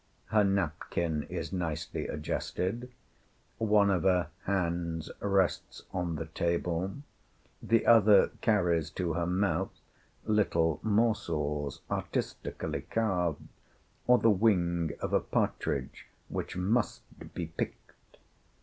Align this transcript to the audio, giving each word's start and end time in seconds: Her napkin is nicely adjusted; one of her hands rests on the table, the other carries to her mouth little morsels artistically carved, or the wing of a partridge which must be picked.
Her 0.31 0.43
napkin 0.43 1.27
is 1.29 1.53
nicely 1.53 2.07
adjusted; 2.07 2.91
one 3.59 3.91
of 3.91 4.01
her 4.01 4.29
hands 4.45 5.11
rests 5.19 5.83
on 5.93 6.15
the 6.15 6.25
table, 6.25 6.95
the 7.61 7.85
other 7.85 8.29
carries 8.41 8.89
to 8.93 9.13
her 9.13 9.27
mouth 9.27 9.69
little 10.25 10.79
morsels 10.81 11.81
artistically 11.91 12.81
carved, 12.81 13.43
or 14.07 14.17
the 14.17 14.31
wing 14.31 14.93
of 15.01 15.13
a 15.13 15.19
partridge 15.19 16.07
which 16.29 16.57
must 16.57 17.03
be 17.35 17.45
picked. 17.45 18.17